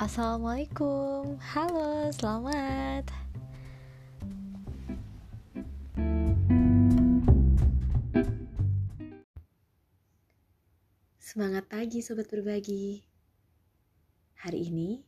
Assalamualaikum, 0.00 1.36
halo, 1.52 2.08
selamat. 2.16 3.04
Semangat 11.20 11.68
pagi 11.68 12.00
sobat 12.00 12.32
berbagi. 12.32 13.04
Hari 14.40 14.72
ini 14.72 15.04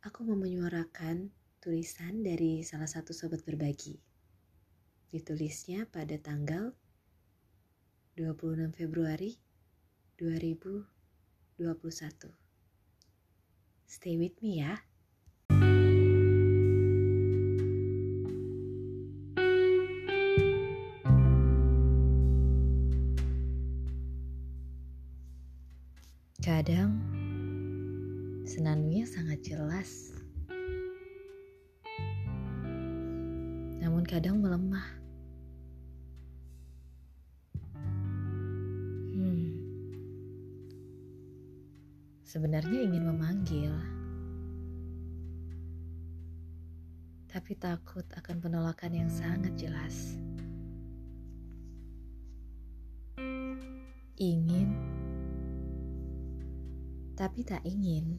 aku 0.00 0.24
mau 0.24 0.40
menyuarakan 0.40 1.28
tulisan 1.60 2.24
dari 2.24 2.64
salah 2.64 2.88
satu 2.88 3.12
sobat 3.12 3.44
berbagi. 3.44 4.00
Ditulisnya 5.12 5.84
pada 5.92 6.16
tanggal 6.16 6.72
26 8.16 8.72
Februari 8.72 9.36
2021. 10.16 12.43
Stay 13.84 14.16
with 14.16 14.36
me 14.40 14.64
ya. 14.64 14.80
Kadang 26.44 27.00
senandungnya 28.44 29.08
sangat 29.08 29.40
jelas. 29.44 30.12
Namun 33.80 34.04
kadang 34.04 34.44
melemah. 34.44 35.03
Sebenarnya 42.34 42.82
ingin 42.82 43.06
memanggil. 43.06 43.70
Tapi 47.30 47.54
takut 47.54 48.02
akan 48.10 48.42
penolakan 48.42 48.90
yang 48.90 49.06
sangat 49.06 49.54
jelas. 49.54 50.18
Ingin 54.18 54.74
tapi 57.14 57.46
tak 57.46 57.62
ingin. 57.62 58.18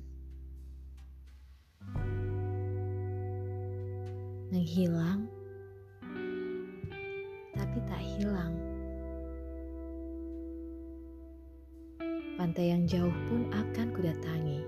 Menghilang, 4.47 5.27
tapi 7.51 7.83
tak 7.83 7.99
hilang. 7.99 8.64
Pantai 12.45 12.77
yang 12.77 12.85
jauh 12.85 13.09
pun 13.25 13.49
akan 13.49 13.89
kudatangi. 13.89 14.61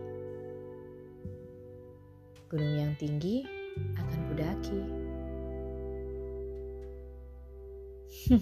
Gunung 2.49 2.73
yang 2.73 2.97
tinggi 2.97 3.45
akan 4.01 4.19
kudaki. 4.33 4.81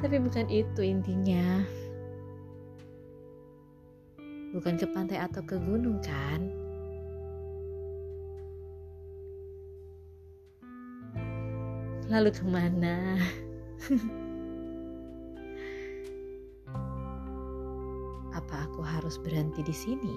tapi 0.00 0.16
bukan 0.16 0.48
itu 0.48 0.80
intinya 0.80 1.60
bukan 4.56 4.80
ke 4.80 4.88
pantai 4.96 5.20
atau 5.20 5.44
ke 5.44 5.60
gunung 5.60 6.00
kan? 6.00 6.40
Lalu 12.08 12.32
ke 12.32 12.44
mana? 12.48 13.20
Apa 18.36 18.68
aku 18.68 18.84
harus 18.84 19.16
berhenti 19.16 19.64
di 19.64 19.72
sini? 19.72 20.14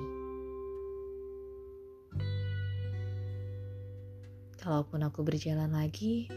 Kalaupun 4.59 5.07
aku 5.07 5.23
berjalan 5.23 5.71
lagi, 5.71 6.27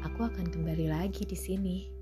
aku 0.00 0.24
akan 0.24 0.48
kembali 0.48 0.88
lagi 0.88 1.28
di 1.28 1.36
sini. 1.36 1.92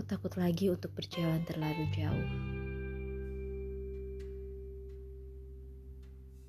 aku 0.00 0.06
takut 0.06 0.32
lagi 0.40 0.72
untuk 0.72 0.96
berjalan 0.96 1.44
terlalu 1.44 1.84
jauh. 1.92 2.30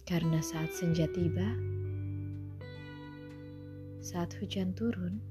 Karena 0.07 0.39
saat 0.39 0.71
senja 0.71 1.03
tiba, 1.11 1.51
saat 4.01 4.33
hujan 4.41 4.73
turun, 4.73 5.21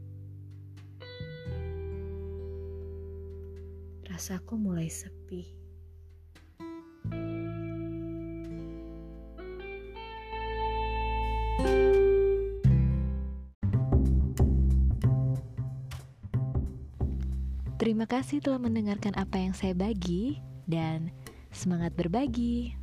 rasaku 4.07 4.55
mulai 4.55 4.87
sepi. 4.87 5.59
Terima 17.81 18.05
kasih 18.07 18.39
telah 18.39 18.63
mendengarkan 18.63 19.19
apa 19.19 19.41
yang 19.41 19.57
saya 19.57 19.75
bagi 19.75 20.39
dan 20.71 21.11
semangat 21.51 21.91
berbagi. 21.99 22.77